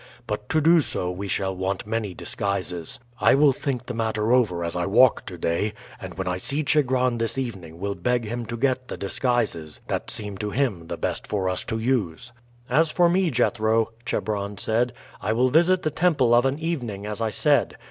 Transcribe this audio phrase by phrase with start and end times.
[0.25, 2.97] But to do so we shall want many disguises.
[3.19, 6.63] I will think the matter over as I walk to day, and when I see
[6.63, 10.97] Chigron this evening will beg him to get the disguises that seem to him the
[10.97, 12.31] best for us to use."
[12.67, 14.91] "As for me, Jethro," Chebron said,
[15.21, 17.77] "I will visit the temple of an evening, as I said.